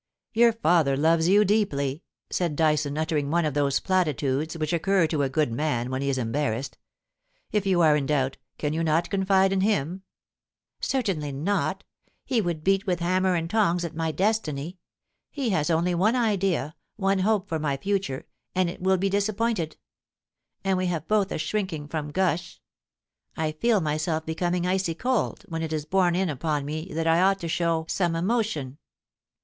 * 0.17 0.33
Your 0.33 0.51
father 0.51 0.97
loves 0.97 1.29
you 1.29 1.45
deeply,' 1.45 2.01
said 2.31 2.55
Dyson, 2.55 2.97
uttering 2.97 3.29
one 3.29 3.45
of 3.45 3.53
those 3.53 3.79
platitudes 3.79 4.57
which 4.57 4.73
occur 4.73 5.05
to 5.05 5.21
a 5.21 5.29
good 5.29 5.51
man 5.51 5.91
when 5.91 6.01
he 6.01 6.09
is 6.09 6.17
embarrassed. 6.17 6.79
* 7.15 7.51
If 7.51 7.67
you 7.67 7.81
are 7.81 7.95
in 7.95 8.07
doubt, 8.07 8.37
can 8.57 8.73
you 8.73 8.83
not 8.83 9.11
confide 9.11 9.53
in 9.53 9.61
him?* 9.61 10.01
* 10.41 10.81
Certainly 10.91 11.33
not 11.33 11.83
He 12.25 12.41
would 12.41 12.63
beat 12.63 12.87
with 12.87 12.99
hammer 12.99 13.35
and 13.35 13.47
tongs 13.47 13.85
at 13.85 13.93
my 13.95 14.11
destiny. 14.11 14.79
He 15.29 15.51
has 15.51 15.69
only 15.69 15.93
one 15.93 16.15
idea, 16.15 16.73
one 16.95 17.19
hope 17.19 17.47
for 17.47 17.59
my 17.59 17.77
future, 17.77 18.25
and 18.55 18.71
it 18.71 18.81
will 18.81 18.97
be 18.97 19.07
disappointed.... 19.07 19.77
And 20.63 20.79
we 20.79 20.87
have 20.87 21.07
both 21.07 21.31
a 21.31 21.37
shrinking 21.37 21.87
from 21.89 22.09
gush. 22.09 22.59
I 23.37 23.51
feel 23.51 23.81
myself 23.81 24.25
becoming 24.25 24.65
icy 24.65 24.95
cold 24.95 25.45
when 25.47 25.61
it 25.61 25.71
is 25.71 25.85
borne 25.85 26.15
in 26.15 26.27
upon 26.29 26.65
me 26.65 26.91
that 26.93 27.05
I 27.05 27.21
ought 27.21 27.37
to 27.41 27.47
show 27.47 27.85
some 27.87 28.15
emotion. 28.15 28.79